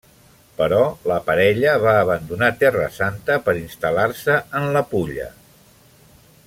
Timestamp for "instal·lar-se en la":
3.61-4.87